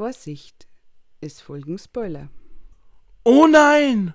Vorsicht, 0.00 0.66
es 1.20 1.42
folgen 1.42 1.76
Spoiler. 1.78 2.30
Oh 3.22 3.46
nein! 3.46 4.14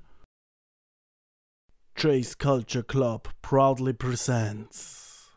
Chase 1.94 2.36
Culture 2.40 2.84
Club 2.84 3.30
proudly 3.44 3.94
presents. 3.94 5.30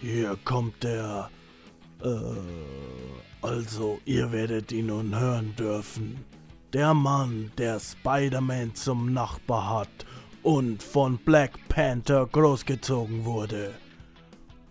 Hier 0.00 0.38
kommt 0.44 0.84
der. 0.84 1.28
Äh, 2.00 2.08
also, 3.42 3.98
ihr 4.04 4.30
werdet 4.30 4.70
ihn 4.70 4.86
nun 4.86 5.18
hören 5.18 5.56
dürfen. 5.56 6.24
Der 6.72 6.94
Mann, 6.94 7.50
der 7.58 7.80
Spider-Man 7.80 8.76
zum 8.76 9.12
Nachbar 9.12 9.80
hat 9.80 10.06
und 10.44 10.80
von 10.80 11.18
Black 11.18 11.58
Panther 11.68 12.24
großgezogen 12.26 13.24
wurde. 13.24 13.74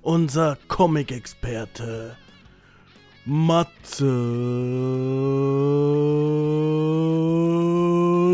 Unser 0.05 0.57
Comic-Experte 0.67 2.15
Matze 3.25 4.05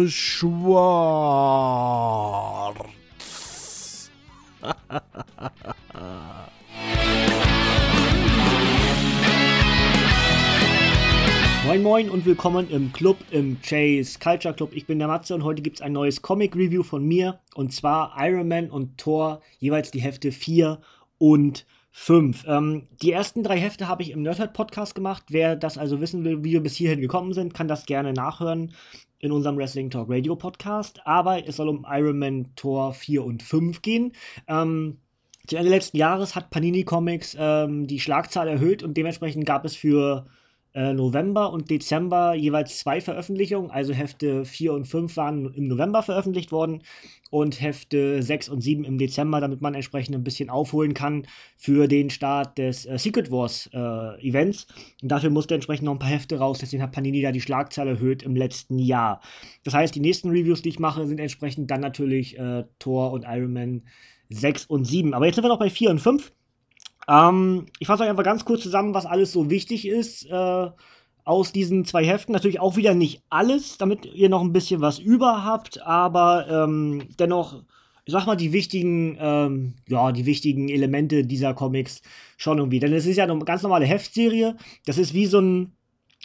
Schwarz. 0.10 1.32
Moin 11.66 11.84
Moin 11.84 12.10
und 12.10 12.26
willkommen 12.26 12.70
im 12.70 12.92
Club, 12.92 13.16
im 13.32 13.62
Chase 13.62 14.20
Culture 14.20 14.54
Club. 14.54 14.72
Ich 14.74 14.88
bin 14.88 15.00
der 15.00 15.08
Matze 15.08 15.34
und 15.34 15.46
heute 15.46 15.62
gibt 15.62 15.78
es 15.78 15.82
ein 15.82 15.94
neues 15.94 16.22
Comic-Review 16.22 16.84
von 16.84 17.06
mir 17.06 17.40
und 17.56 17.72
zwar 17.72 18.14
Iron 18.20 18.50
Man 18.50 18.70
und 18.70 18.98
Thor, 18.98 19.40
jeweils 19.60 19.90
die 19.90 20.02
Hefte 20.02 20.34
4 20.34 20.82
und 21.22 21.68
5. 21.92 22.46
Ähm, 22.48 22.88
die 23.02 23.12
ersten 23.12 23.44
drei 23.44 23.60
Hefte 23.60 23.88
habe 23.88 24.02
ich 24.02 24.10
im 24.10 24.24
Nerdhead 24.24 24.54
Podcast 24.54 24.96
gemacht. 24.96 25.26
Wer 25.30 25.56
das 25.56 25.78
also 25.78 26.02
wissen 26.02 26.24
will, 26.24 26.44
wie 26.44 26.54
wir 26.54 26.64
bis 26.64 26.76
hierhin 26.76 27.00
gekommen 27.00 27.34
sind, 27.34 27.54
kann 27.54 27.68
das 27.68 27.86
gerne 27.86 28.12
nachhören 28.12 28.74
in 29.20 29.32
unserem 29.32 29.56
Wrestling 29.58 29.92
Talk 29.92 30.10
Radio 30.10 30.36
Podcast. 30.36 31.06
Aber 31.06 31.48
es 31.48 31.58
soll 31.58 31.70
um 31.70 31.86
Iron 31.88 32.18
Man 32.18 32.56
Thor 32.56 32.94
4 32.94 33.24
und 33.24 33.44
5 33.44 33.84
gehen. 33.84 34.14
Ähm, 34.48 34.98
zu 35.46 35.58
Ende 35.58 35.70
letzten 35.70 35.98
Jahres 35.98 36.36
hat 36.36 36.50
Panini 36.50 36.86
Comics 36.86 37.36
ähm, 37.38 37.86
die 37.86 38.00
Schlagzahl 38.00 38.48
erhöht 38.48 38.82
und 38.82 38.96
dementsprechend 38.96 39.46
gab 39.46 39.64
es 39.64 39.76
für 39.76 40.26
äh, 40.74 40.94
November 40.94 41.52
und 41.52 41.70
Dezember 41.70 42.34
jeweils 42.34 42.80
zwei 42.80 43.02
Veröffentlichungen. 43.02 43.72
Also 43.72 43.94
Hefte 43.94 44.46
4 44.46 44.74
und 44.74 44.86
5 44.86 45.18
waren 45.18 45.54
im 45.54 45.68
November 45.68 46.04
veröffentlicht 46.04 46.52
worden 46.52 46.84
und 47.30 47.62
Hefte 47.62 48.22
6 48.22 48.50
und 48.50 48.62
7 48.62 48.84
im 48.84 48.98
Dezember, 48.98 49.42
damit 49.42 49.62
man 49.62 49.74
entsprechend 49.74 50.16
ein 50.16 50.24
bisschen 50.24 50.50
aufholen 50.50 50.94
kann 50.94 51.28
für 51.58 51.88
den 51.88 52.10
Start 52.10 52.58
des 52.58 52.86
äh, 52.86 52.98
Secret 52.98 53.32
Wars 53.32 53.70
äh, 53.74 54.28
Events. 54.28 54.68
Und 55.02 55.12
dafür 55.12 55.30
musste 55.30 55.56
entsprechend 55.56 55.86
noch 55.86 55.94
ein 55.94 56.00
paar 56.00 56.10
Hefte 56.10 56.38
raus, 56.38 56.60
deswegen 56.60 56.84
hat 56.84 56.92
Panini 56.92 57.22
da 57.22 57.32
die 57.32 57.42
Schlagzahl 57.42 57.88
erhöht 57.88 58.24
im 58.24 58.36
letzten 58.36 58.80
Jahr. 58.80 59.22
Das 59.64 59.74
heißt, 59.74 59.96
die 59.96 60.00
nächsten 60.00 60.30
Reviews, 60.30 60.62
die 60.62 60.70
ich 60.70 60.80
mache, 60.80 61.08
sind 61.08 61.20
entsprechend 61.20 61.72
dann 61.72 61.82
natürlich 61.82 62.38
äh, 62.38 62.66
Thor 62.80 63.12
und 63.12 63.26
Iron 63.28 63.54
Man 63.54 63.84
6 64.30 64.66
und 64.66 64.86
7. 64.86 65.14
Aber 65.14 65.26
jetzt 65.26 65.36
sind 65.36 65.44
wir 65.44 65.50
noch 65.50 65.60
bei 65.60 65.70
4 65.70 65.90
und 65.90 66.00
5. 66.00 66.32
Ähm, 67.08 67.66
ich 67.80 67.88
fasse 67.88 68.04
euch 68.04 68.10
einfach 68.10 68.24
ganz 68.24 68.46
kurz 68.46 68.62
zusammen, 68.64 68.94
was 68.94 69.06
alles 69.06 69.32
so 69.32 69.50
wichtig 69.50 69.88
ist 69.88 70.26
äh, 70.30 70.70
aus 71.24 71.52
diesen 71.52 71.86
zwei 71.86 72.06
Heften. 72.06 72.34
Natürlich 72.34 72.60
auch 72.60 72.76
wieder 72.76 72.94
nicht 72.94 73.22
alles, 73.30 73.78
damit 73.78 74.06
ihr 74.06 74.30
noch 74.30 74.42
ein 74.42 74.54
bisschen 74.54 74.82
was 74.82 75.00
über 75.00 75.44
habt, 75.44 75.82
aber 75.82 76.48
ähm, 76.50 77.08
dennoch, 77.20 77.64
ich 78.06 78.14
sag 78.14 78.26
mal, 78.26 78.36
die 78.36 78.54
wichtigen, 78.54 79.18
ähm, 79.20 79.74
ja, 79.88 80.12
die 80.12 80.26
wichtigen 80.26 80.70
Elemente 80.70 81.26
dieser 81.26 81.54
Comics 81.54 82.02
schon 82.38 82.58
irgendwie. 82.58 82.80
Denn 82.80 82.94
es 82.94 83.06
ist 83.06 83.18
ja 83.18 83.26
eine 83.26 83.38
ganz 83.46 83.62
normale 83.64 83.86
Heftserie. 83.86 84.56
Das 84.86 84.98
ist 84.98 85.14
wie 85.14 85.28
so 85.28 85.40
ein 85.40 85.74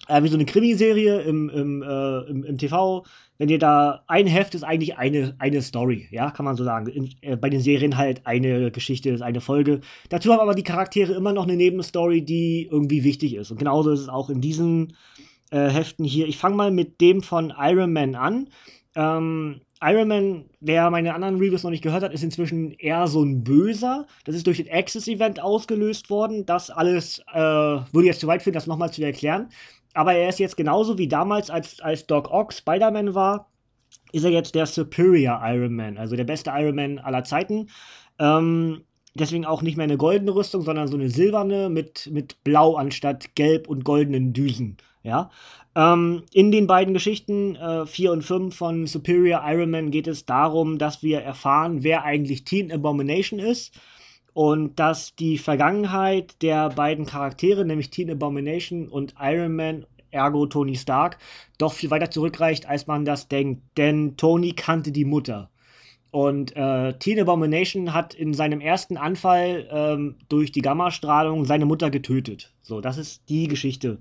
äh, 0.08 0.22
wie 0.22 0.28
so 0.28 0.36
eine 0.36 0.46
Krimiserie 0.46 1.20
im, 1.22 1.48
im, 1.48 1.82
äh, 1.82 2.20
im, 2.30 2.44
im, 2.44 2.58
TV. 2.58 3.04
Wenn 3.38 3.48
ihr 3.48 3.58
da 3.58 4.02
ein 4.06 4.26
Heft 4.26 4.54
ist 4.54 4.62
eigentlich 4.62 4.96
eine, 4.96 5.34
eine 5.38 5.60
Story, 5.62 6.08
ja, 6.10 6.30
kann 6.30 6.44
man 6.44 6.56
so 6.56 6.64
sagen. 6.64 6.86
In, 6.86 7.10
äh, 7.20 7.36
bei 7.36 7.50
den 7.50 7.60
Serien 7.60 7.96
halt 7.96 8.26
eine 8.26 8.70
Geschichte 8.70 9.10
ist 9.10 9.22
eine 9.22 9.40
Folge. 9.40 9.80
Dazu 10.08 10.32
haben 10.32 10.40
aber 10.40 10.54
die 10.54 10.62
Charaktere 10.62 11.12
immer 11.12 11.32
noch 11.32 11.44
eine 11.44 11.56
Nebenstory, 11.56 12.22
die 12.22 12.68
irgendwie 12.70 13.04
wichtig 13.04 13.34
ist. 13.34 13.50
Und 13.50 13.58
genauso 13.58 13.90
ist 13.90 14.00
es 14.00 14.08
auch 14.08 14.30
in 14.30 14.40
diesen 14.40 14.94
äh, 15.50 15.68
Heften 15.68 16.04
hier. 16.04 16.26
Ich 16.26 16.38
fange 16.38 16.56
mal 16.56 16.70
mit 16.70 17.00
dem 17.00 17.22
von 17.22 17.52
Iron 17.58 17.92
Man 17.92 18.14
an. 18.14 18.48
Ähm, 18.94 19.60
Iron 19.82 20.08
Man, 20.08 20.44
wer 20.60 20.90
meine 20.90 21.12
anderen 21.12 21.36
Reviews 21.36 21.62
noch 21.62 21.70
nicht 21.70 21.82
gehört 21.82 22.02
hat, 22.02 22.12
ist 22.14 22.22
inzwischen 22.22 22.72
eher 22.72 23.06
so 23.08 23.22
ein 23.22 23.44
Böser. 23.44 24.06
Das 24.24 24.34
ist 24.34 24.46
durch 24.46 24.56
den 24.56 24.70
Access-Event 24.70 25.38
ausgelöst 25.38 26.08
worden. 26.08 26.46
Das 26.46 26.70
alles 26.70 27.18
äh, 27.32 27.38
würde 27.38 28.06
jetzt 28.06 28.20
zu 28.20 28.26
weit 28.26 28.42
führen, 28.42 28.54
das 28.54 28.66
nochmal 28.66 28.90
zu 28.90 29.02
erklären. 29.02 29.50
Aber 29.96 30.12
er 30.12 30.28
ist 30.28 30.38
jetzt 30.38 30.58
genauso 30.58 30.98
wie 30.98 31.08
damals, 31.08 31.48
als, 31.48 31.80
als 31.80 32.06
Doc 32.06 32.30
Ock 32.30 32.52
Spider-Man 32.52 33.14
war, 33.14 33.50
ist 34.12 34.24
er 34.24 34.30
jetzt 34.30 34.54
der 34.54 34.66
Superior 34.66 35.40
Iron 35.42 35.74
Man, 35.74 35.96
also 35.96 36.16
der 36.16 36.24
beste 36.24 36.50
Iron 36.54 36.76
Man 36.76 36.98
aller 36.98 37.24
Zeiten. 37.24 37.70
Ähm, 38.18 38.82
deswegen 39.14 39.46
auch 39.46 39.62
nicht 39.62 39.78
mehr 39.78 39.84
eine 39.84 39.96
goldene 39.96 40.34
Rüstung, 40.34 40.62
sondern 40.62 40.88
so 40.88 40.98
eine 40.98 41.08
silberne 41.08 41.70
mit, 41.70 42.10
mit 42.12 42.44
Blau 42.44 42.76
anstatt 42.76 43.34
gelb 43.36 43.68
und 43.68 43.84
goldenen 43.84 44.34
Düsen. 44.34 44.76
Ja. 45.02 45.30
Ähm, 45.74 46.24
in 46.32 46.52
den 46.52 46.66
beiden 46.66 46.92
Geschichten 46.92 47.56
4 47.86 47.86
äh, 48.10 48.12
und 48.12 48.22
5 48.22 48.54
von 48.54 48.86
Superior 48.86 49.42
Iron 49.46 49.70
Man 49.70 49.90
geht 49.90 50.08
es 50.08 50.26
darum, 50.26 50.76
dass 50.76 51.02
wir 51.02 51.20
erfahren, 51.20 51.82
wer 51.82 52.04
eigentlich 52.04 52.44
Teen 52.44 52.70
Abomination 52.70 53.40
ist 53.40 53.74
und 54.36 54.78
dass 54.78 55.14
die 55.14 55.38
Vergangenheit 55.38 56.42
der 56.42 56.68
beiden 56.68 57.06
Charaktere, 57.06 57.64
nämlich 57.64 57.88
Teen 57.88 58.10
Abomination 58.10 58.86
und 58.86 59.14
Iron 59.18 59.56
Man, 59.56 59.86
ergo 60.10 60.44
Tony 60.44 60.76
Stark, 60.76 61.16
doch 61.56 61.72
viel 61.72 61.90
weiter 61.90 62.10
zurückreicht, 62.10 62.68
als 62.68 62.86
man 62.86 63.06
das 63.06 63.28
denkt. 63.28 63.62
Denn 63.78 64.18
Tony 64.18 64.52
kannte 64.52 64.92
die 64.92 65.06
Mutter. 65.06 65.48
Und 66.10 66.54
äh, 66.54 66.92
Teen 66.98 67.18
Abomination 67.18 67.94
hat 67.94 68.12
in 68.12 68.34
seinem 68.34 68.60
ersten 68.60 68.98
Anfall 68.98 69.68
ähm, 69.70 70.16
durch 70.28 70.52
die 70.52 70.60
Gammastrahlung 70.60 71.46
seine 71.46 71.64
Mutter 71.64 71.88
getötet. 71.90 72.52
So, 72.60 72.82
das 72.82 72.98
ist 72.98 73.22
die 73.30 73.48
Geschichte. 73.48 74.00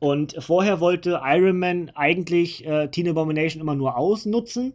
Und 0.00 0.34
vorher 0.40 0.80
wollte 0.80 1.20
Iron 1.22 1.60
Man 1.60 1.90
eigentlich 1.94 2.66
äh, 2.66 2.88
Teen 2.88 3.08
Abomination 3.08 3.60
immer 3.60 3.76
nur 3.76 3.96
ausnutzen. 3.96 4.74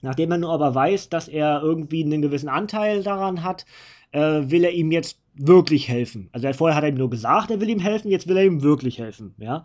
Nachdem 0.00 0.30
er 0.30 0.38
nur 0.38 0.52
aber 0.52 0.76
weiß, 0.76 1.08
dass 1.08 1.26
er 1.26 1.60
irgendwie 1.60 2.04
einen 2.04 2.22
gewissen 2.22 2.50
Anteil 2.50 3.02
daran 3.02 3.42
hat, 3.42 3.64
äh, 4.14 4.50
will 4.50 4.64
er 4.64 4.72
ihm 4.72 4.92
jetzt 4.92 5.18
wirklich 5.34 5.88
helfen. 5.88 6.28
Also 6.32 6.52
vorher 6.52 6.76
hat 6.76 6.84
er 6.84 6.90
ihm 6.90 6.96
nur 6.96 7.10
gesagt, 7.10 7.50
er 7.50 7.60
will 7.60 7.68
ihm 7.68 7.80
helfen, 7.80 8.10
jetzt 8.10 8.28
will 8.28 8.36
er 8.36 8.44
ihm 8.44 8.62
wirklich 8.62 8.98
helfen, 8.98 9.34
ja. 9.38 9.64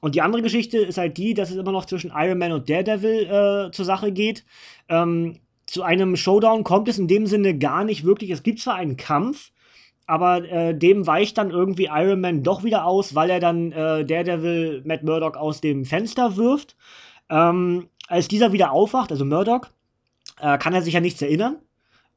Und 0.00 0.14
die 0.14 0.22
andere 0.22 0.42
Geschichte 0.42 0.78
ist 0.78 0.96
halt 0.96 1.16
die, 1.18 1.34
dass 1.34 1.50
es 1.50 1.56
immer 1.56 1.72
noch 1.72 1.84
zwischen 1.84 2.12
Iron 2.14 2.38
Man 2.38 2.52
und 2.52 2.70
Daredevil 2.70 3.24
äh, 3.24 3.70
zur 3.72 3.84
Sache 3.84 4.12
geht. 4.12 4.44
Ähm, 4.88 5.40
zu 5.66 5.82
einem 5.82 6.14
Showdown 6.14 6.62
kommt 6.62 6.88
es 6.88 7.00
in 7.00 7.08
dem 7.08 7.26
Sinne 7.26 7.58
gar 7.58 7.82
nicht 7.84 8.04
wirklich. 8.04 8.30
Es 8.30 8.44
gibt 8.44 8.60
zwar 8.60 8.76
einen 8.76 8.96
Kampf, 8.96 9.50
aber 10.06 10.48
äh, 10.48 10.78
dem 10.78 11.08
weicht 11.08 11.36
dann 11.36 11.50
irgendwie 11.50 11.88
Iron 11.92 12.20
Man 12.20 12.44
doch 12.44 12.62
wieder 12.62 12.86
aus, 12.86 13.16
weil 13.16 13.28
er 13.28 13.40
dann 13.40 13.72
äh, 13.72 14.04
Daredevil 14.04 14.82
Matt 14.84 15.02
Murdock 15.02 15.36
aus 15.36 15.60
dem 15.60 15.84
Fenster 15.84 16.36
wirft. 16.36 16.76
Ähm, 17.28 17.88
als 18.06 18.28
dieser 18.28 18.52
wieder 18.52 18.70
aufwacht, 18.70 19.10
also 19.10 19.24
Murdock, 19.24 19.70
äh, 20.40 20.56
kann 20.58 20.74
er 20.74 20.82
sich 20.82 20.94
ja 20.94 21.00
nichts 21.00 21.20
erinnern. 21.20 21.56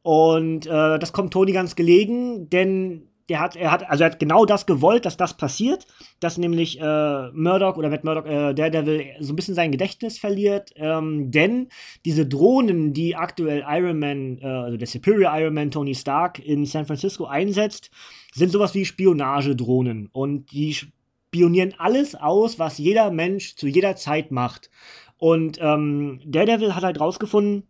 Und 0.03 0.65
äh, 0.65 0.99
das 0.99 1.13
kommt 1.13 1.33
Tony 1.33 1.51
ganz 1.51 1.75
gelegen, 1.75 2.49
denn 2.49 3.07
der 3.29 3.39
hat, 3.39 3.55
er 3.55 3.71
hat, 3.71 3.89
also 3.89 4.03
er 4.03 4.11
hat 4.11 4.19
genau 4.19 4.45
das 4.45 4.65
gewollt, 4.65 5.05
dass 5.05 5.15
das 5.15 5.37
passiert, 5.37 5.87
dass 6.19 6.37
nämlich 6.37 6.81
äh, 6.81 7.29
Murdoch 7.31 7.77
oder 7.77 7.89
Matt 7.89 8.03
Murdoch, 8.03 8.25
äh, 8.25 8.53
Daredevil, 8.53 9.05
so 9.19 9.31
ein 9.31 9.35
bisschen 9.37 9.55
sein 9.55 9.71
Gedächtnis 9.71 10.19
verliert, 10.19 10.71
ähm, 10.75 11.31
denn 11.31 11.69
diese 12.03 12.25
Drohnen, 12.25 12.93
die 12.93 13.15
aktuell 13.15 13.63
Iron 13.67 13.99
Man, 13.99 14.39
äh, 14.41 14.45
also 14.45 14.77
der 14.77 14.87
Superior 14.87 15.31
Iron 15.39 15.53
Man 15.53 15.71
Tony 15.71 15.95
Stark 15.95 16.39
in 16.39 16.65
San 16.65 16.85
Francisco 16.85 17.25
einsetzt, 17.25 17.89
sind 18.33 18.51
sowas 18.51 18.73
wie 18.73 18.83
Spionagedrohnen 18.83 20.09
und 20.11 20.51
die 20.51 20.73
spionieren 20.73 21.73
alles 21.77 22.15
aus, 22.15 22.59
was 22.59 22.79
jeder 22.79 23.11
Mensch 23.11 23.55
zu 23.55 23.67
jeder 23.67 23.95
Zeit 23.95 24.31
macht. 24.31 24.69
Und 25.17 25.57
ähm, 25.61 26.19
Daredevil 26.25 26.75
hat 26.75 26.83
halt 26.83 26.99
rausgefunden, 26.99 27.63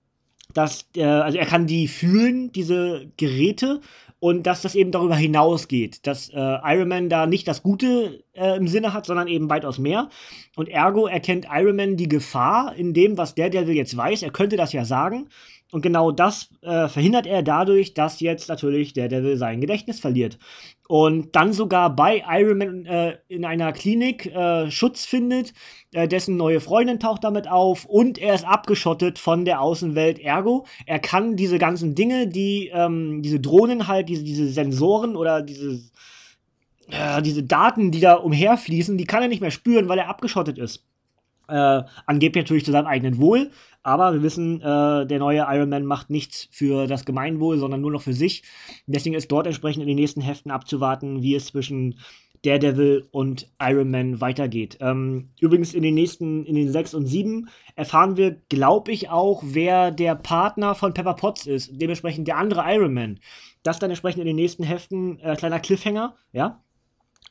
dass, 0.53 0.85
äh, 0.95 1.03
also 1.03 1.37
er 1.37 1.45
kann 1.45 1.67
die 1.67 1.87
fühlen, 1.87 2.51
diese 2.51 3.07
Geräte, 3.17 3.81
und 4.21 4.43
dass 4.43 4.61
das 4.61 4.75
eben 4.75 4.91
darüber 4.91 5.15
hinausgeht, 5.15 6.05
dass 6.05 6.29
äh, 6.29 6.37
Iron 6.37 6.87
Man 6.89 7.09
da 7.09 7.25
nicht 7.25 7.47
das 7.47 7.63
Gute 7.63 8.23
äh, 8.33 8.55
im 8.55 8.67
Sinne 8.67 8.93
hat, 8.93 9.07
sondern 9.07 9.27
eben 9.27 9.49
weitaus 9.49 9.79
mehr. 9.79 10.09
Und 10.55 10.69
ergo 10.69 11.07
erkennt 11.07 11.47
Iron 11.51 11.75
Man 11.75 11.97
die 11.97 12.07
Gefahr 12.07 12.75
in 12.75 12.93
dem, 12.93 13.17
was 13.17 13.33
der 13.33 13.49
Devil 13.49 13.75
jetzt 13.75 13.97
weiß. 13.97 14.21
Er 14.21 14.29
könnte 14.29 14.57
das 14.57 14.73
ja 14.73 14.85
sagen. 14.85 15.27
Und 15.71 15.81
genau 15.81 16.11
das 16.11 16.49
äh, 16.61 16.89
verhindert 16.89 17.25
er 17.25 17.43
dadurch, 17.43 17.93
dass 17.93 18.19
jetzt 18.19 18.49
natürlich 18.49 18.91
der 18.91 19.07
Devil 19.07 19.37
sein 19.37 19.61
Gedächtnis 19.61 20.01
verliert. 20.01 20.37
Und 20.87 21.35
dann 21.35 21.53
sogar 21.53 21.95
bei 21.95 22.23
Iron 22.29 22.57
Man 22.57 22.85
äh, 22.85 23.17
in 23.29 23.45
einer 23.45 23.71
Klinik 23.71 24.25
äh, 24.25 24.69
Schutz 24.69 25.05
findet, 25.05 25.53
äh, 25.93 26.09
dessen 26.09 26.35
neue 26.35 26.59
Freundin 26.59 26.99
taucht 26.99 27.23
damit 27.23 27.47
auf 27.47 27.85
und 27.85 28.17
er 28.17 28.35
ist 28.35 28.45
abgeschottet 28.45 29.17
von 29.17 29.45
der 29.45 29.61
Außenwelt. 29.61 30.19
Ergo, 30.19 30.65
er 30.85 30.99
kann 30.99 31.37
diese 31.37 31.57
ganzen 31.57 31.95
Dinge, 31.95 32.27
die 32.27 32.69
ähm, 32.73 33.21
diese 33.21 33.39
Drohnen 33.39 33.87
halt, 33.87 34.09
diese, 34.09 34.23
diese 34.23 34.49
Sensoren 34.49 35.15
oder 35.15 35.41
diese, 35.41 35.79
äh, 36.89 37.21
diese 37.21 37.43
Daten, 37.43 37.91
die 37.91 38.01
da 38.01 38.15
umherfließen, 38.15 38.97
die 38.97 39.05
kann 39.05 39.21
er 39.21 39.29
nicht 39.29 39.41
mehr 39.41 39.51
spüren, 39.51 39.87
weil 39.87 39.99
er 39.99 40.09
abgeschottet 40.09 40.57
ist. 40.57 40.83
Äh, 41.47 41.83
angeblich 42.05 42.43
natürlich 42.43 42.65
zu 42.65 42.71
seinem 42.71 42.87
eigenen 42.87 43.19
Wohl, 43.19 43.51
aber 43.83 44.13
wir 44.13 44.21
wissen, 44.21 44.61
äh, 44.61 45.05
der 45.05 45.19
neue 45.19 45.45
Iron 45.49 45.69
Man 45.69 45.85
macht 45.85 46.09
nichts 46.09 46.47
für 46.51 46.87
das 46.87 47.05
Gemeinwohl, 47.05 47.57
sondern 47.57 47.81
nur 47.81 47.91
noch 47.91 48.01
für 48.01 48.13
sich. 48.13 48.43
Deswegen 48.85 49.15
ist 49.15 49.31
dort 49.31 49.47
entsprechend 49.47 49.81
in 49.81 49.87
den 49.87 49.97
nächsten 49.97 50.21
Heften 50.21 50.51
abzuwarten, 50.51 51.21
wie 51.21 51.35
es 51.35 51.47
zwischen 51.47 51.99
Daredevil 52.43 53.07
und 53.11 53.51
Iron 53.61 53.91
Man 53.91 54.19
weitergeht. 54.19 54.77
Ähm, 54.81 55.29
übrigens 55.39 55.73
in 55.73 55.83
den 55.83 55.93
nächsten, 55.93 56.45
in 56.45 56.55
den 56.55 56.71
6 56.71 56.93
und 56.95 57.05
7 57.05 57.49
erfahren 57.75 58.17
wir, 58.17 58.37
glaube 58.49 58.91
ich, 58.91 59.09
auch, 59.09 59.43
wer 59.45 59.91
der 59.91 60.15
Partner 60.15 60.73
von 60.73 60.93
Pepper 60.93 61.13
Potts 61.13 61.45
ist, 61.45 61.69
dementsprechend 61.73 62.27
der 62.27 62.37
andere 62.37 62.63
Iron 62.67 62.93
Man. 62.93 63.19
Das 63.63 63.79
dann 63.79 63.91
entsprechend 63.91 64.21
in 64.21 64.27
den 64.27 64.35
nächsten 64.35 64.63
Heften 64.63 65.19
äh, 65.19 65.35
kleiner 65.35 65.59
Cliffhanger, 65.59 66.15
ja. 66.31 66.63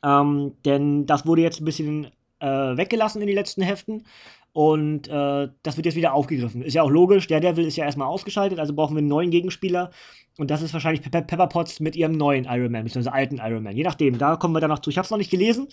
Ähm, 0.03 0.53
denn 0.65 1.05
das 1.05 1.25
wurde 1.25 1.41
jetzt 1.41 1.61
ein 1.61 1.65
bisschen 1.65 2.07
äh, 2.39 2.47
weggelassen 2.47 3.21
in 3.21 3.27
den 3.27 3.35
letzten 3.35 3.61
Heften. 3.61 4.05
Und 4.53 5.07
äh, 5.07 5.47
das 5.63 5.77
wird 5.77 5.85
jetzt 5.85 5.95
wieder 5.95 6.13
aufgegriffen. 6.13 6.61
Ist 6.61 6.73
ja 6.73 6.83
auch 6.83 6.89
logisch, 6.89 7.27
der 7.27 7.39
Devil 7.39 7.65
ist 7.65 7.77
ja 7.77 7.85
erstmal 7.85 8.07
ausgeschaltet, 8.07 8.59
also 8.59 8.73
brauchen 8.73 8.95
wir 8.95 8.99
einen 8.99 9.07
neuen 9.07 9.31
Gegenspieler. 9.31 9.91
Und 10.37 10.49
das 10.49 10.61
ist 10.61 10.73
wahrscheinlich 10.73 11.01
Pe 11.01 11.09
Pepper 11.09 11.47
Potts 11.47 11.79
mit 11.79 11.95
ihrem 11.95 12.13
neuen 12.13 12.45
Iron 12.45 12.71
Man, 12.71 12.83
beziehungsweise 12.83 13.13
alten 13.13 13.37
Iron 13.37 13.63
Man. 13.63 13.75
Je 13.75 13.83
nachdem, 13.83 14.17
da 14.17 14.35
kommen 14.35 14.53
wir 14.53 14.59
dann 14.59 14.69
noch 14.69 14.79
zu. 14.79 14.89
Ich 14.89 14.97
habe 14.97 15.05
es 15.05 15.11
noch 15.11 15.17
nicht 15.17 15.29
gelesen, 15.29 15.67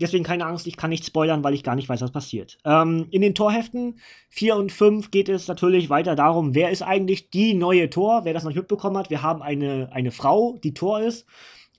deswegen 0.00 0.24
keine 0.24 0.46
Angst, 0.46 0.66
ich 0.66 0.76
kann 0.76 0.90
nicht 0.90 1.04
spoilern, 1.04 1.44
weil 1.44 1.54
ich 1.54 1.62
gar 1.62 1.74
nicht 1.74 1.88
weiß, 1.88 2.00
was 2.00 2.12
passiert. 2.12 2.58
Ähm, 2.64 3.06
in 3.10 3.22
den 3.22 3.34
Torheften 3.34 3.98
4 4.30 4.56
und 4.56 4.72
5 4.72 5.10
geht 5.10 5.28
es 5.28 5.46
natürlich 5.46 5.90
weiter 5.90 6.16
darum, 6.16 6.54
wer 6.54 6.70
ist 6.70 6.82
eigentlich 6.82 7.30
die 7.30 7.54
neue 7.54 7.90
Tor, 7.90 8.24
wer 8.24 8.34
das 8.34 8.44
noch 8.44 8.50
nicht 8.50 8.58
mitbekommen 8.58 8.96
hat. 8.96 9.10
Wir 9.10 9.22
haben 9.22 9.42
eine, 9.42 9.90
eine 9.92 10.10
Frau, 10.10 10.58
die 10.62 10.74
Tor 10.74 11.00
ist. 11.00 11.26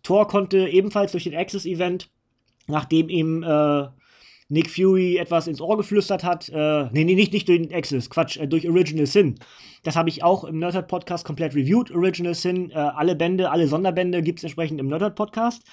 Tor 0.04 0.28
konnte 0.28 0.68
ebenfalls 0.68 1.14
durch 1.14 1.24
den 1.24 1.36
Access-Event, 1.36 2.10
nachdem 2.68 3.10
ihm 3.10 3.44
äh, 3.44 3.88
Nick 4.48 4.70
Fury 4.70 5.18
etwas 5.18 5.48
ins 5.48 5.60
Ohr 5.60 5.76
geflüstert 5.78 6.24
hat. 6.24 6.50
Äh, 6.50 6.86
nee, 6.92 7.04
nee, 7.04 7.16
nicht, 7.16 7.34
nicht 7.34 7.48
durch 7.48 7.62
den 7.62 7.74
Access, 7.74 8.10
Quatsch, 8.10 8.38
äh, 8.38 8.48
durch 8.48 8.70
Original 8.70 9.08
Sin. 9.08 9.36
Das 9.84 9.96
habe 9.96 10.10
ich 10.10 10.24
auch 10.24 10.44
im 10.44 10.60
Nerdhurt 10.60 10.88
Podcast 10.88 11.26
komplett 11.26 11.56
reviewed. 11.56 11.92
Original 11.92 12.36
Sin, 12.36 12.70
äh, 12.72 12.76
alle 12.76 13.16
Bände, 13.16 13.50
alle 13.50 13.68
Sonderbände 13.68 14.22
gibt 14.22 14.40
es 14.40 14.44
entsprechend 14.44 14.80
im 14.80 14.88
Nerdhurt 14.88 15.16
Podcast. 15.16 15.64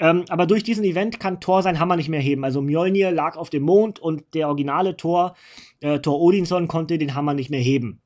Ähm, 0.00 0.24
aber 0.28 0.46
durch 0.46 0.62
diesen 0.62 0.84
Event 0.84 1.20
kann 1.20 1.40
Thor 1.40 1.62
seinen 1.62 1.80
Hammer 1.80 1.96
nicht 1.96 2.08
mehr 2.10 2.20
heben. 2.20 2.44
Also 2.44 2.60
Mjolnir 2.60 3.12
lag 3.12 3.36
auf 3.36 3.50
dem 3.50 3.62
Mond 3.62 3.98
und 3.98 4.34
der 4.34 4.48
originale 4.48 4.96
Thor, 4.96 5.34
äh, 5.80 5.98
Thor 6.00 6.20
Odinson, 6.20 6.68
konnte 6.68 6.98
den 6.98 7.14
Hammer 7.14 7.34
nicht 7.34 7.50
mehr 7.50 7.60
heben. 7.60 8.00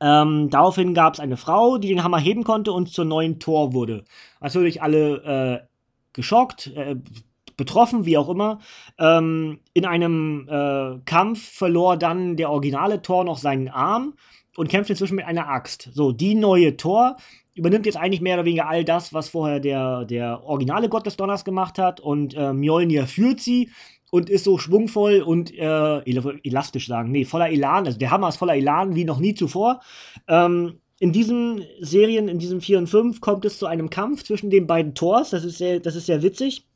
Ähm, 0.00 0.48
daraufhin 0.50 0.94
gab 0.94 1.14
es 1.14 1.20
eine 1.20 1.36
Frau, 1.36 1.78
die 1.78 1.88
den 1.88 2.04
Hammer 2.04 2.18
heben 2.18 2.44
konnte 2.44 2.72
und 2.72 2.88
zur 2.88 3.04
neuen 3.04 3.40
Thor 3.40 3.72
wurde. 3.72 4.04
Natürlich 4.40 4.82
alle 4.82 5.62
äh, 5.64 5.66
geschockt, 6.12 6.68
äh, 6.76 6.96
betroffen, 7.58 8.06
wie 8.06 8.16
auch 8.16 8.30
immer. 8.30 8.60
Ähm, 8.98 9.60
in 9.74 9.84
einem 9.84 10.48
äh, 10.48 10.98
Kampf 11.04 11.46
verlor 11.46 11.98
dann 11.98 12.36
der 12.36 12.50
originale 12.50 13.02
Thor 13.02 13.24
noch 13.24 13.36
seinen 13.36 13.68
Arm 13.68 14.14
und 14.56 14.70
kämpft 14.70 14.88
inzwischen 14.88 15.16
mit 15.16 15.26
einer 15.26 15.48
Axt. 15.48 15.90
So, 15.92 16.12
die 16.12 16.34
neue 16.34 16.78
Thor 16.78 17.16
übernimmt 17.54 17.84
jetzt 17.84 17.98
eigentlich 17.98 18.22
mehr 18.22 18.36
oder 18.36 18.46
weniger 18.46 18.68
all 18.68 18.84
das, 18.84 19.12
was 19.12 19.28
vorher 19.28 19.60
der, 19.60 20.06
der 20.06 20.44
originale 20.44 20.88
Gott 20.88 21.04
des 21.04 21.16
Donners 21.16 21.44
gemacht 21.44 21.78
hat 21.78 22.00
und 22.00 22.34
äh, 22.34 22.52
Mjolnir 22.52 23.06
führt 23.06 23.40
sie 23.40 23.70
und 24.10 24.30
ist 24.30 24.44
so 24.44 24.56
schwungvoll 24.56 25.20
und 25.20 25.52
äh, 25.52 25.98
elastisch 26.44 26.86
sagen, 26.86 27.10
nee, 27.10 27.24
voller 27.24 27.50
Elan, 27.50 27.86
also 27.86 27.98
der 27.98 28.10
Hammer 28.10 28.28
ist 28.28 28.36
voller 28.36 28.56
Elan 28.56 28.94
wie 28.94 29.04
noch 29.04 29.18
nie 29.18 29.34
zuvor. 29.34 29.80
Ähm, 30.28 30.80
in 31.00 31.12
diesen 31.12 31.64
Serien, 31.80 32.28
in 32.28 32.38
diesem 32.38 32.60
4 32.60 32.78
und 32.78 32.86
5, 32.88 33.20
kommt 33.20 33.44
es 33.44 33.58
zu 33.58 33.66
einem 33.66 33.90
Kampf 33.90 34.24
zwischen 34.24 34.50
den 34.50 34.66
beiden 34.66 34.94
Tors. 34.94 35.30
Das 35.30 35.44
ist 35.44 35.58
sehr, 35.58 35.78
das 35.78 35.94
ist 35.94 36.06
sehr 36.06 36.22
witzig. 36.22 36.67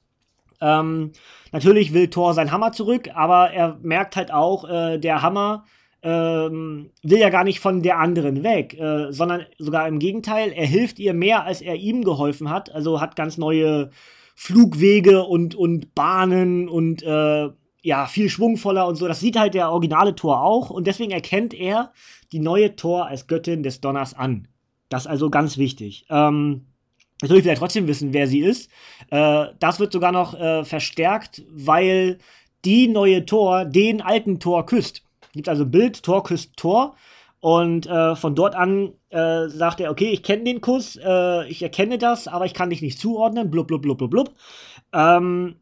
Ähm, 0.63 1.13
natürlich 1.51 1.93
will 1.93 2.09
Thor 2.09 2.33
sein 2.33 2.53
Hammer 2.53 2.73
zurück, 2.73 3.11
aber 3.15 3.51
er 3.51 3.79
merkt 3.83 4.17
halt 4.17 4.33
auch, 4.33 4.69
äh, 4.69 4.99
der 4.99 5.21
Hammer 5.21 5.65
ähm, 6.03 6.91
will 7.03 7.19
ja 7.19 7.31
gar 7.31 7.45
nicht 7.45 7.61
von 7.61 7.83
der 7.83 7.99
anderen 7.99 8.43
weg, 8.43 8.79
äh, 8.79 9.13
sondern 9.13 9.47
sogar 9.59 9.87
im 9.87 9.99
Gegenteil, 9.99 10.53
er 10.53 10.67
hilft 10.67 10.99
ihr 10.99 11.15
mehr, 11.15 11.45
als 11.45 11.61
er 11.61 11.77
ihm 11.77 12.03
geholfen 12.03 12.51
hat. 12.51 12.75
Also 12.75 13.01
hat 13.01 13.17
ganz 13.17 13.39
neue 13.39 13.91
Flugwege 14.35 15.23
und, 15.23 15.55
und 15.55 15.95
Bahnen 15.95 16.69
und 16.69 17.03
äh, 17.03 17.51
ja, 17.83 18.07
viel 18.07 18.29
schwungvoller 18.29 18.87
und 18.87 18.97
so. 18.97 19.07
Das 19.07 19.21
sieht 19.21 19.39
halt 19.39 19.55
der 19.55 19.71
originale 19.71 20.15
Thor 20.15 20.43
auch 20.43 20.71
und 20.71 20.87
deswegen 20.87 21.13
erkennt 21.13 21.55
er 21.55 21.93
die 22.33 22.41
neue 22.41 22.75
Thor 22.77 23.07
als 23.07 23.27
Göttin 23.27 23.63
des 23.63 23.81
Donners 23.81 24.15
an. 24.15 24.49
Das 24.89 25.03
ist 25.03 25.09
also 25.09 25.31
ganz 25.31 25.59
wichtig. 25.59 26.07
Ähm, 26.11 26.67
Natürlich 27.23 27.45
will 27.45 27.53
er 27.53 27.59
trotzdem 27.59 27.87
wissen, 27.87 28.13
wer 28.13 28.27
sie 28.27 28.41
ist. 28.41 28.71
Äh, 29.11 29.47
das 29.59 29.81
wird 29.81 29.93
sogar 29.93 30.13
noch 30.13 30.39
äh, 30.39 30.65
verstärkt, 30.65 31.43
weil 31.51 32.19
die 32.65 32.89
neue 32.89 33.25
Tor 33.25 33.65
den 33.65 34.03
alten 34.03 34.39
Tor 34.41 34.67
küsst. 34.67 35.03
Gibt 35.33 35.49
also 35.49 35.65
Bild, 35.65 36.03
Tor 36.03 36.23
küsst 36.25 36.57
Tor. 36.57 36.97
Und 37.41 37.87
äh, 37.87 38.15
von 38.15 38.35
dort 38.35 38.55
an 38.55 38.93
äh, 39.11 39.49
sagt 39.49 39.81
er, 39.81 39.91
okay, 39.91 40.11
ich 40.11 40.23
kenne 40.23 40.45
den 40.45 40.61
Kuss, 40.61 40.97
äh, 40.97 41.49
ich 41.49 41.61
erkenne 41.63 41.99
das, 41.99 42.29
aber 42.29 42.45
ich 42.45 42.55
kann 42.55 42.71
dich 42.71 42.83
nicht 42.83 43.01
zuordnen, 43.01 43.51
blub, 43.51 43.67
blub, 43.67 43.83
blub, 43.83 43.99
blub, 43.99 44.11
blub. 44.11 44.35
Ähm, 44.93 45.57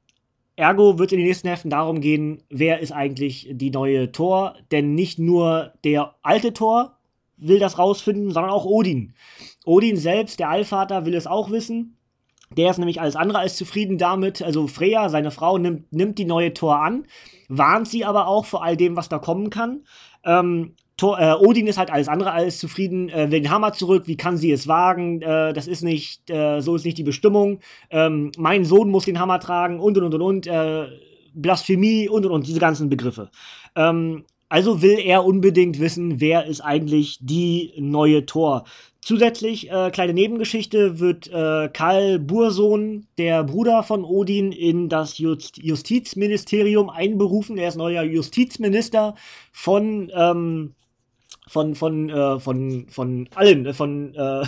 ergo 0.57 0.99
wird 0.99 1.13
in 1.13 1.19
den 1.19 1.27
nächsten 1.27 1.49
Heften 1.49 1.71
darum 1.71 2.03
gehen, 2.03 2.43
wer 2.51 2.81
ist 2.81 2.93
eigentlich 2.93 3.49
die 3.51 3.71
neue 3.71 4.13
Tor, 4.13 4.57
denn 4.71 4.95
nicht 4.95 5.19
nur 5.19 5.73
der 5.85 6.15
alte 6.23 6.53
Tor 6.53 6.99
will 7.39 7.59
das 7.59 7.79
rausfinden, 7.79 8.31
sondern 8.31 8.53
auch 8.53 8.67
Odin. 8.67 9.15
Odin 9.65 9.97
selbst, 9.97 10.41
der 10.41 10.49
Allvater, 10.51 11.07
will 11.07 11.15
es 11.15 11.27
auch 11.27 11.51
wissen. 11.51 11.97
Der 12.57 12.71
ist 12.71 12.79
nämlich 12.79 13.01
alles 13.01 13.15
andere 13.15 13.39
als 13.39 13.57
zufrieden 13.57 13.99
damit. 13.99 14.43
Also 14.43 14.67
Freya, 14.67 15.09
seine 15.09 15.31
Frau, 15.31 15.59
nimmt, 15.59 15.93
nimmt 15.93 16.19
die 16.19 16.25
neue 16.25 16.53
Tor 16.53 16.83
an, 16.83 17.07
warnt 17.49 17.89
sie 17.89 18.05
aber 18.05 18.27
auch 18.27 18.45
vor 18.45 18.65
all 18.65 18.77
dem, 18.77 18.97
was 18.97 19.09
da 19.09 19.19
kommen 19.19 19.51
kann. 19.51 19.85
Ähm, 20.25 20.75
Thor, 20.97 21.19
äh, 21.19 21.33
Odin 21.33 21.67
ist 21.67 21.79
halt 21.79 21.91
alles 21.91 22.09
andere 22.09 22.33
als 22.33 22.59
zufrieden, 22.59 23.09
äh, 23.09 23.31
will 23.31 23.41
den 23.41 23.51
Hammer 23.51 23.73
zurück, 23.73 24.03
wie 24.07 24.17
kann 24.17 24.37
sie 24.37 24.53
es 24.53 24.69
wagen, 24.69 25.23
äh, 25.23 25.53
das 25.55 25.67
ist 25.67 25.83
nicht, 25.83 26.29
äh, 26.29 26.61
so 26.61 26.77
ist 26.77 26.85
nicht 26.85 26.99
die 26.99 27.05
Bestimmung, 27.05 27.61
ähm, 27.89 28.33
mein 28.37 28.67
Sohn 28.67 28.91
muss 28.91 29.07
den 29.07 29.19
Hammer 29.19 29.41
tragen 29.41 29.81
und 29.81 29.97
und 29.97 30.13
und 30.13 30.21
und, 30.21 30.47
äh, 30.47 30.89
Blasphemie 31.33 32.09
und 32.09 32.27
und 32.27 32.33
und, 32.33 32.47
diese 32.47 32.61
ganzen 32.61 32.91
Begriffe. 32.91 33.31
Ähm, 33.77 34.25
also 34.51 34.83
will 34.83 34.99
er 34.99 35.25
unbedingt 35.25 35.79
wissen, 35.81 36.21
wer 36.21 36.45
ist 36.45 36.61
eigentlich 36.61 37.19
die 37.23 37.73
neue 37.79 38.27
Tor. 38.27 38.65
Zusätzlich, 39.01 39.71
äh, 39.71 39.91
kleine 39.91 40.13
Nebengeschichte, 40.13 40.99
wird 40.99 41.29
äh, 41.29 41.71
Karl 41.73 42.19
Burson, 42.19 43.07
der 43.17 43.45
Bruder 43.45 43.83
von 43.83 44.05
Odin, 44.05 44.53
in 44.53 44.91
das 44.91 45.17
Just 45.17 45.57
Justizministerium 45.63 46.91
einberufen. 46.91 47.57
Er 47.57 47.69
ist 47.69 47.77
neuer 47.77 48.03
Justizminister 48.03 49.15
von, 49.53 50.11
ähm, 50.15 50.75
von, 51.49 51.75
von, 51.77 52.11
äh, 52.11 52.41
von, 52.41 52.87
von 52.91 53.29
allen, 53.37 53.67
äh, 53.67 53.73
von, 53.73 54.15
äh, 54.15 54.45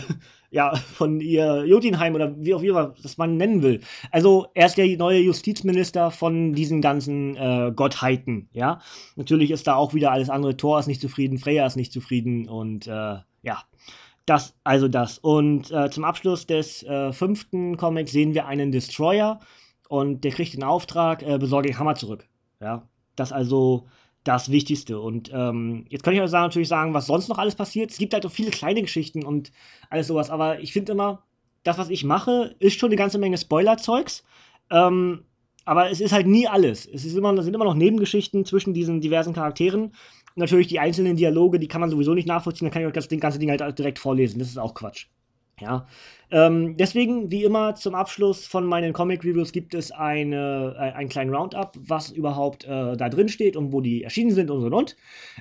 ja, 0.52 0.76
von 0.76 1.20
ihr 1.20 1.64
Jotunheim 1.64 2.14
oder 2.14 2.34
wie 2.36 2.54
auch 2.54 2.62
immer 2.62 2.94
das 3.02 3.16
man 3.16 3.38
nennen 3.38 3.62
will. 3.62 3.80
Also 4.10 4.46
er 4.54 4.66
ist 4.66 4.76
der 4.76 4.86
neue 4.98 5.20
Justizminister 5.20 6.10
von 6.10 6.52
diesen 6.52 6.82
ganzen 6.82 7.36
äh, 7.36 7.72
Gottheiten, 7.74 8.48
ja. 8.52 8.80
Natürlich 9.16 9.50
ist 9.50 9.66
da 9.66 9.74
auch 9.74 9.94
wieder 9.94 10.12
alles 10.12 10.28
andere. 10.28 10.56
Thor 10.56 10.78
ist 10.78 10.86
nicht 10.86 11.00
zufrieden, 11.00 11.38
Freya 11.38 11.66
ist 11.66 11.76
nicht 11.76 11.92
zufrieden 11.92 12.48
und 12.48 12.86
äh, 12.86 13.16
ja. 13.42 13.62
Das, 14.26 14.54
also 14.62 14.86
das. 14.86 15.18
Und 15.18 15.72
äh, 15.72 15.90
zum 15.90 16.04
Abschluss 16.04 16.46
des 16.46 16.84
äh, 16.84 17.12
fünften 17.12 17.76
Comics 17.76 18.12
sehen 18.12 18.34
wir 18.34 18.46
einen 18.46 18.70
Destroyer 18.70 19.40
und 19.88 20.22
der 20.22 20.30
kriegt 20.30 20.52
den 20.52 20.62
Auftrag, 20.62 21.22
äh, 21.22 21.38
besorge 21.38 21.70
den 21.70 21.78
Hammer 21.78 21.96
zurück. 21.96 22.28
Ja. 22.60 22.86
Das 23.16 23.32
also 23.32 23.88
das 24.24 24.50
Wichtigste. 24.50 25.00
Und 25.00 25.30
ähm, 25.34 25.84
jetzt 25.88 26.04
kann 26.04 26.14
ich 26.14 26.20
euch 26.20 26.30
natürlich 26.30 26.68
sagen, 26.68 26.94
was 26.94 27.06
sonst 27.06 27.28
noch 27.28 27.38
alles 27.38 27.54
passiert. 27.54 27.90
Es 27.90 27.98
gibt 27.98 28.14
halt 28.14 28.24
auch 28.24 28.30
viele 28.30 28.50
kleine 28.50 28.82
Geschichten 28.82 29.24
und 29.24 29.52
alles 29.90 30.06
sowas, 30.06 30.30
aber 30.30 30.60
ich 30.60 30.72
finde 30.72 30.92
immer, 30.92 31.22
das, 31.64 31.78
was 31.78 31.90
ich 31.90 32.04
mache, 32.04 32.54
ist 32.58 32.78
schon 32.78 32.88
eine 32.88 32.96
ganze 32.96 33.18
Menge 33.18 33.38
Spoiler-Zeugs. 33.38 34.24
Ähm, 34.70 35.24
aber 35.64 35.90
es 35.90 36.00
ist 36.00 36.12
halt 36.12 36.26
nie 36.26 36.48
alles. 36.48 36.86
Es 36.86 37.04
ist 37.04 37.16
immer, 37.16 37.40
sind 37.42 37.54
immer 37.54 37.64
noch 37.64 37.74
Nebengeschichten 37.74 38.44
zwischen 38.44 38.74
diesen 38.74 39.00
diversen 39.00 39.32
Charakteren. 39.32 39.84
Und 39.84 40.36
natürlich 40.36 40.66
die 40.66 40.80
einzelnen 40.80 41.16
Dialoge, 41.16 41.58
die 41.58 41.68
kann 41.68 41.80
man 41.80 41.90
sowieso 41.90 42.14
nicht 42.14 42.26
nachvollziehen. 42.26 42.66
Dann 42.66 42.72
kann 42.72 42.82
ich 42.82 42.88
euch 42.88 42.94
das, 42.94 43.08
den 43.08 43.20
ganzen 43.20 43.38
Ding 43.38 43.50
halt 43.50 43.78
direkt 43.78 43.98
vorlesen. 43.98 44.38
Das 44.38 44.48
ist 44.48 44.58
auch 44.58 44.74
Quatsch. 44.74 45.06
Ja. 45.60 45.86
Ähm, 46.32 46.78
deswegen, 46.78 47.30
wie 47.30 47.44
immer, 47.44 47.74
zum 47.74 47.94
Abschluss 47.94 48.46
von 48.46 48.64
meinen 48.64 48.94
Comic-Reviews 48.94 49.52
gibt 49.52 49.74
es 49.74 49.92
eine, 49.92 50.74
äh, 50.78 50.92
einen 50.96 51.10
kleinen 51.10 51.34
Roundup, 51.34 51.76
was 51.78 52.10
überhaupt 52.10 52.64
äh, 52.64 52.96
da 52.96 53.10
drin 53.10 53.28
steht 53.28 53.54
und 53.54 53.70
wo 53.70 53.82
die 53.82 54.02
erschienen 54.02 54.30
sind 54.30 54.50
und 54.50 54.64
und 54.64 54.72
und. 54.72 54.96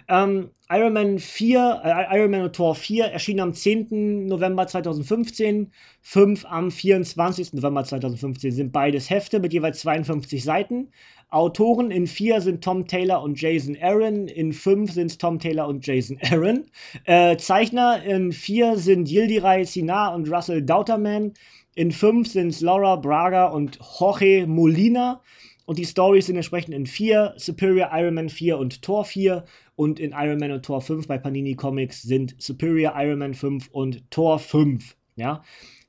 Ähm, 0.09 0.49
Iron 0.69 0.93
Man 0.93 1.19
4, 1.19 1.81
äh, 1.83 2.17
Iron 2.17 2.31
Man 2.31 2.41
und 2.41 2.55
Thor 2.55 2.75
4 2.75 3.05
erschienen 3.05 3.39
am 3.39 3.53
10. 3.53 4.27
November 4.27 4.67
2015, 4.67 5.71
5 6.01 6.45
am 6.45 6.71
24. 6.71 7.53
November 7.53 7.85
2015 7.85 8.51
sind 8.51 8.71
beides 8.73 9.09
Hefte 9.09 9.39
mit 9.39 9.53
jeweils 9.53 9.79
52 9.79 10.43
Seiten. 10.43 10.89
Autoren 11.31 11.91
in 11.91 12.07
4 12.07 12.41
sind 12.41 12.61
Tom 12.61 12.85
Taylor 12.85 13.23
und 13.23 13.39
Jason 13.39 13.77
Aaron, 13.81 14.27
in 14.27 14.51
5 14.51 14.91
sind 14.91 15.17
Tom 15.17 15.39
Taylor 15.39 15.65
und 15.65 15.87
Jason 15.87 16.17
Aaron. 16.29 16.65
Äh, 17.05 17.37
Zeichner 17.37 18.03
in 18.03 18.33
4 18.33 18.77
sind 18.77 19.09
Yildiray 19.09 19.63
Sinar 19.63 20.13
und 20.13 20.29
Russell 20.29 20.61
Dauterman, 20.81 21.33
in 21.75 21.91
5 21.91 22.27
sind 22.27 22.47
es 22.49 22.61
Laura 22.61 22.95
Braga 22.95 23.45
und 23.45 23.77
Jorge 23.99 24.47
Molina. 24.47 25.21
Und 25.65 25.77
die 25.77 25.85
Stories 25.85 26.25
sind 26.25 26.35
entsprechend 26.35 26.73
in 26.73 26.87
4, 26.87 27.35
Superior 27.37 27.91
Iron 27.93 28.15
Man 28.15 28.29
4 28.29 28.57
und 28.57 28.81
Thor 28.81 29.05
4. 29.05 29.45
Und 29.75 29.99
in 29.99 30.11
Iron 30.11 30.39
Man 30.39 30.51
und 30.51 30.65
Thor 30.65 30.81
5 30.81 31.07
bei 31.07 31.19
Panini 31.19 31.55
Comics 31.55 32.01
sind 32.01 32.35
Superior 32.39 32.93
Iron 32.97 33.19
Man 33.19 33.35
5 33.35 33.69
und 33.71 34.09
Thor 34.09 34.39
5. 34.39 34.95
Ja? 35.17 35.43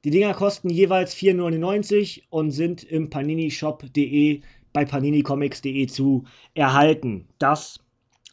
Die 0.04 0.10
Dinger 0.10 0.34
kosten 0.34 0.68
jeweils 0.68 1.16
4,99 1.16 2.24
und 2.28 2.50
sind 2.50 2.84
im 2.84 3.08
paninishop.de 3.08 4.42
bei 4.74 4.84
paninicomics.de 4.84 5.86
zu 5.86 6.24
erhalten. 6.54 7.28
Das 7.38 7.81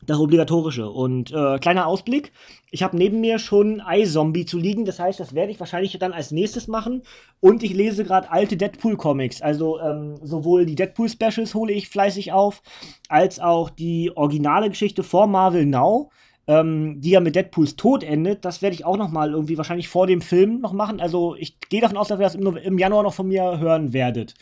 das 0.05 0.19
Obligatorische. 0.19 0.89
Und 0.89 1.31
äh, 1.31 1.59
kleiner 1.59 1.87
Ausblick. 1.87 2.31
Ich 2.71 2.83
habe 2.83 2.97
neben 2.97 3.21
mir 3.21 3.39
schon 3.39 3.81
iZombie 3.87 4.45
zu 4.45 4.57
liegen. 4.57 4.85
Das 4.85 4.99
heißt, 4.99 5.19
das 5.19 5.33
werde 5.33 5.51
ich 5.51 5.59
wahrscheinlich 5.59 5.97
dann 5.99 6.13
als 6.13 6.31
nächstes 6.31 6.67
machen. 6.67 7.03
Und 7.39 7.63
ich 7.63 7.73
lese 7.73 8.03
gerade 8.03 8.31
alte 8.31 8.57
Deadpool-Comics. 8.57 9.41
Also 9.41 9.79
ähm, 9.79 10.15
sowohl 10.21 10.65
die 10.65 10.75
Deadpool-Specials 10.75 11.53
hole 11.55 11.73
ich 11.73 11.89
fleißig 11.89 12.31
auf, 12.31 12.61
als 13.07 13.39
auch 13.39 13.69
die 13.69 14.11
originale 14.15 14.69
Geschichte 14.69 15.03
vor 15.03 15.27
Marvel 15.27 15.65
Now 15.65 16.09
ähm, 16.49 16.99
die 16.99 17.11
ja 17.11 17.19
mit 17.19 17.35
Deadpools 17.35 17.75
Tod 17.75 18.03
endet. 18.03 18.43
Das 18.43 18.63
werde 18.63 18.73
ich 18.73 18.83
auch 18.83 18.97
noch 18.97 19.11
mal 19.11 19.29
irgendwie 19.29 19.59
wahrscheinlich 19.59 19.87
vor 19.87 20.07
dem 20.07 20.19
Film 20.19 20.61
noch 20.61 20.73
machen. 20.73 20.99
Also 20.99 21.35
ich 21.35 21.59
gehe 21.69 21.79
davon 21.79 21.95
aus, 21.95 22.07
dass 22.07 22.19
ihr 22.19 22.23
das 22.23 22.33
im, 22.33 22.57
im 22.57 22.79
Januar 22.79 23.03
noch 23.03 23.13
von 23.13 23.27
mir 23.27 23.59
hören 23.59 23.93
werdet. 23.93 24.33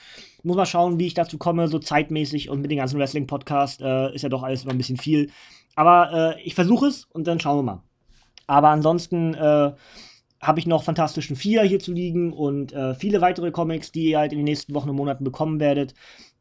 Muss 0.42 0.56
mal 0.56 0.66
schauen, 0.66 1.00
wie 1.00 1.08
ich 1.08 1.16
dazu 1.16 1.38
komme, 1.38 1.68
so 1.68 1.80
zeitmäßig 1.80 2.50
und 2.50 2.62
mit 2.62 2.72
dem 2.72 2.78
ganzen 2.78 2.98
Wrestling-Podcast 2.98 3.82
äh, 3.82 4.16
ist 4.16 4.22
ja 4.22 4.30
doch 4.30 4.44
alles 4.44 4.64
immer 4.64 4.72
ein 4.72 4.78
bisschen 4.78 4.96
viel. 4.96 5.32
Aber 5.76 6.38
äh, 6.38 6.42
ich 6.44 6.56
versuche 6.56 6.88
es 6.88 7.04
und 7.12 7.28
dann 7.28 7.42
schauen 7.42 7.58
wir 7.58 7.64
mal. 7.64 7.84
Aber 8.48 8.70
ansonsten 8.70 9.34
äh, 9.34 9.74
habe 10.42 10.60
ich 10.60 10.66
noch 10.66 10.84
Fantastischen 10.84 11.36
Vier 11.36 11.64
hier 11.64 11.80
zu 11.80 11.92
liegen 11.92 12.32
und 12.32 12.72
äh, 12.72 12.96
viele 12.96 13.20
weitere 13.20 13.52
Comics, 13.52 13.92
die 13.92 14.12
ihr 14.12 14.20
halt 14.20 14.32
in 14.32 14.38
den 14.38 14.46
nächsten 14.46 14.74
Wochen 14.74 14.90
und 14.90 14.96
Monaten 14.96 15.26
bekommen 15.26 15.60
werdet. 15.60 15.94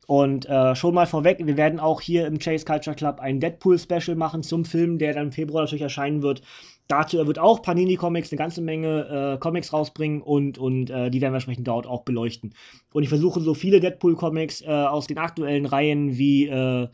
Und 0.07 0.47
äh, 0.49 0.77
schon 0.77 0.95
mal 0.95 1.07
vorweg, 1.07 1.45
wir 1.45 1.57
werden 1.57 1.81
auch 1.81 2.01
hier 2.01 2.27
im 2.27 2.39
Chase 2.39 2.65
Culture 2.65 2.95
Club 2.95 3.19
ein 3.19 3.41
Deadpool-Special 3.41 4.17
machen 4.17 4.43
zum 4.45 4.65
Film, 4.65 4.99
der 4.99 5.15
dann 5.15 5.27
im 5.27 5.33
Februar 5.33 5.63
natürlich 5.63 5.83
erscheinen 5.83 6.23
wird. 6.23 6.43
Dazu 6.87 7.27
wird 7.27 7.41
auch 7.41 7.63
Panini 7.63 7.97
Comics 7.97 8.31
eine 8.31 8.39
ganze 8.39 8.63
Menge 8.63 9.35
äh, 9.35 9.39
Comics 9.39 9.73
rausbringen 9.73 10.23
und, 10.23 10.59
und 10.59 10.91
äh, 10.91 11.11
die 11.11 11.21
werden 11.21 11.33
wir 11.33 11.39
entsprechend 11.39 11.67
dort 11.67 11.89
auch 11.89 12.05
beleuchten. 12.05 12.55
Und 12.93 13.03
ich 13.03 13.09
versuche 13.09 13.41
so 13.41 13.55
viele 13.55 13.81
Deadpool-Comics 13.81 14.63
äh, 14.63 14.67
aus 14.67 15.09
den 15.09 15.19
aktuellen 15.19 15.67
Reihen 15.67 16.17
wie 16.17 16.47
äh, 16.47 16.87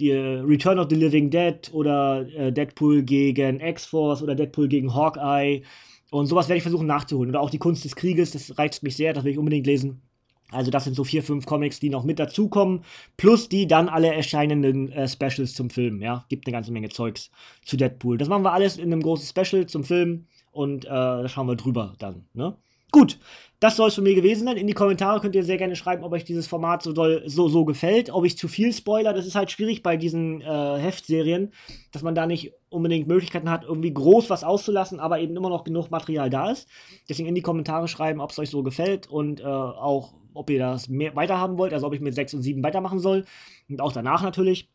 die 0.00 0.10
äh, 0.10 0.40
Return 0.40 0.80
of 0.80 0.88
the 0.90 0.96
Living 0.96 1.30
Dead 1.30 1.72
oder 1.72 2.24
Deadpool 2.24 3.02
gegen 3.02 3.60
X-Force 3.60 4.22
oder 4.22 4.34
Deadpool 4.34 4.66
gegen 4.66 4.92
Hawkeye 4.94 5.62
und 6.10 6.26
sowas 6.26 6.48
werde 6.48 6.58
ich 6.58 6.62
versuchen 6.62 6.86
nachzuholen. 6.86 7.30
Oder 7.30 7.40
auch 7.40 7.50
die 7.50 7.58
Kunst 7.58 7.84
des 7.84 7.94
Krieges, 7.94 8.30
das 8.30 8.58
reizt 8.58 8.82
mich 8.82 8.96
sehr, 8.96 9.12
das 9.12 9.24
will 9.24 9.32
ich 9.32 9.38
unbedingt 9.38 9.66
lesen. 9.66 10.07
Also 10.50 10.70
das 10.70 10.84
sind 10.84 10.96
so 10.96 11.04
vier, 11.04 11.22
fünf 11.22 11.44
Comics, 11.44 11.78
die 11.78 11.90
noch 11.90 12.04
mit 12.04 12.18
dazukommen, 12.18 12.82
plus 13.16 13.48
die 13.48 13.66
dann 13.66 13.88
alle 13.88 14.14
erscheinenden 14.14 14.90
äh, 14.92 15.06
Specials 15.06 15.54
zum 15.54 15.68
Film. 15.68 16.00
Ja, 16.00 16.24
gibt 16.28 16.46
eine 16.46 16.52
ganze 16.52 16.72
Menge 16.72 16.88
Zeugs 16.88 17.30
zu 17.64 17.76
Deadpool. 17.76 18.16
Das 18.16 18.28
machen 18.28 18.44
wir 18.44 18.52
alles 18.52 18.78
in 18.78 18.92
einem 18.92 19.02
großen 19.02 19.26
Special 19.26 19.66
zum 19.66 19.84
Film 19.84 20.26
und 20.52 20.86
äh, 20.86 20.88
da 20.88 21.28
schauen 21.28 21.48
wir 21.48 21.56
drüber 21.56 21.94
dann. 21.98 22.24
Ne? 22.32 22.56
Gut, 22.90 23.18
das 23.60 23.76
soll 23.76 23.88
es 23.88 23.96
von 23.96 24.04
mir 24.04 24.14
gewesen 24.14 24.46
sein. 24.46 24.56
In 24.56 24.66
die 24.68 24.72
Kommentare 24.72 25.20
könnt 25.20 25.34
ihr 25.34 25.42
sehr 25.42 25.56
gerne 25.56 25.74
schreiben, 25.74 26.04
ob 26.04 26.12
euch 26.12 26.24
dieses 26.24 26.46
Format 26.46 26.82
so, 26.82 26.92
doll, 26.92 27.22
so, 27.26 27.48
so 27.48 27.64
gefällt, 27.64 28.08
ob 28.10 28.24
ich 28.24 28.38
zu 28.38 28.46
viel 28.46 28.72
spoiler. 28.72 29.12
Das 29.12 29.26
ist 29.26 29.34
halt 29.34 29.50
schwierig 29.50 29.82
bei 29.82 29.96
diesen 29.96 30.40
äh, 30.40 30.78
Heftserien, 30.78 31.52
dass 31.90 32.02
man 32.02 32.14
da 32.14 32.26
nicht 32.26 32.52
unbedingt 32.68 33.08
Möglichkeiten 33.08 33.50
hat, 33.50 33.64
irgendwie 33.64 33.92
groß 33.92 34.30
was 34.30 34.44
auszulassen, 34.44 35.00
aber 35.00 35.18
eben 35.18 35.36
immer 35.36 35.50
noch 35.50 35.64
genug 35.64 35.90
Material 35.90 36.30
da 36.30 36.50
ist. 36.50 36.68
Deswegen 37.08 37.28
in 37.28 37.34
die 37.34 37.42
Kommentare 37.42 37.88
schreiben, 37.88 38.20
ob 38.20 38.30
es 38.30 38.38
euch 38.38 38.50
so 38.50 38.62
gefällt 38.62 39.08
und 39.08 39.40
äh, 39.40 39.44
auch 39.44 40.14
ob 40.34 40.50
ihr 40.50 40.60
das 40.60 40.88
mehr 40.88 41.16
weiterhaben 41.16 41.58
wollt, 41.58 41.72
also 41.72 41.86
ob 41.88 41.94
ich 41.94 42.00
mit 42.00 42.14
6 42.14 42.34
und 42.34 42.42
7 42.42 42.62
weitermachen 42.62 43.00
soll. 43.00 43.24
Und 43.68 43.80
auch 43.80 43.92
danach 43.92 44.22
natürlich. 44.22 44.68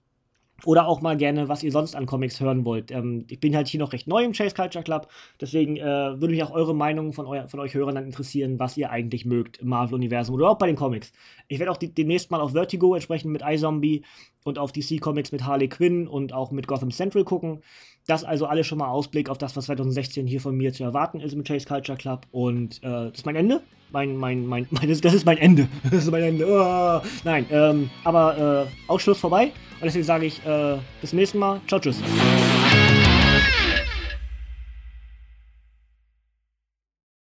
Oder 0.65 0.87
auch 0.87 1.01
mal 1.01 1.17
gerne, 1.17 1.49
was 1.49 1.61
ihr 1.63 1.71
sonst 1.71 1.95
an 1.95 2.05
Comics 2.05 2.39
hören 2.39 2.63
wollt. 2.63 2.89
Ähm, 2.91 3.25
ich 3.29 3.39
bin 3.39 3.55
halt 3.55 3.67
hier 3.67 3.79
noch 3.79 3.91
recht 3.91 4.07
neu 4.07 4.23
im 4.23 4.31
Chase 4.31 4.55
Culture 4.55 4.83
Club, 4.83 5.09
deswegen 5.41 5.75
äh, 5.77 5.83
würde 5.83 6.29
mich 6.29 6.43
auch 6.43 6.51
eure 6.51 6.73
Meinung 6.73 7.11
von, 7.11 7.25
eu 7.25 7.47
von 7.47 7.59
euch 7.59 7.73
Hörern 7.73 7.95
dann 7.95 8.05
interessieren, 8.05 8.59
was 8.59 8.77
ihr 8.77 8.89
eigentlich 8.89 9.25
mögt 9.25 9.57
im 9.57 9.69
Marvel-Universum 9.69 10.35
oder 10.35 10.49
auch 10.49 10.57
bei 10.57 10.67
den 10.67 10.77
Comics. 10.77 11.11
Ich 11.47 11.59
werde 11.59 11.71
auch 11.71 11.77
die, 11.77 11.93
demnächst 11.93 12.31
mal 12.31 12.39
auf 12.39 12.51
Vertigo 12.51 12.95
entsprechend 12.95 13.31
mit 13.31 13.41
iZombie 13.45 14.03
und 14.43 14.59
auf 14.59 14.71
DC 14.71 14.99
Comics 14.99 15.31
mit 15.31 15.45
Harley 15.45 15.67
Quinn 15.67 16.07
und 16.07 16.33
auch 16.33 16.51
mit 16.51 16.67
Gotham 16.67 16.91
Central 16.91 17.23
gucken. 17.23 17.61
Das 18.07 18.23
also 18.23 18.45
alles 18.45 18.67
schon 18.67 18.77
mal 18.77 18.89
Ausblick 18.89 19.29
auf 19.29 19.37
das, 19.37 19.55
was 19.55 19.65
2016 19.65 20.27
hier 20.27 20.41
von 20.41 20.55
mir 20.55 20.73
zu 20.73 20.83
erwarten 20.83 21.19
ist 21.21 21.33
im 21.33 21.43
Chase 21.43 21.65
Culture 21.65 21.97
Club. 21.97 22.27
Und 22.31 22.77
äh, 22.83 23.09
das 23.09 23.19
ist 23.19 23.25
mein 23.25 23.35
Ende. 23.35 23.61
Mein, 23.91 24.17
mein, 24.17 24.45
mein, 24.45 24.67
mein 24.71 24.87
das, 24.89 25.01
das, 25.01 25.13
ist 25.13 25.25
mein 25.25 25.37
Ende. 25.37 25.67
Das 25.83 26.03
ist 26.03 26.11
mein 26.11 26.23
Ende. 26.23 26.45
Oh, 26.47 27.07
nein, 27.23 27.45
ähm, 27.51 27.89
aber 28.03 28.67
äh, 28.67 28.89
Ausschluss 28.91 29.19
vorbei. 29.19 29.51
Und 29.79 29.85
deswegen 29.85 30.05
sage 30.05 30.25
ich 30.25 30.45
äh, 30.45 30.77
bis 30.99 31.11
zum 31.11 31.19
nächsten 31.19 31.39
Mal. 31.39 31.61
Ciao, 31.67 31.79
tschüss. 31.79 32.01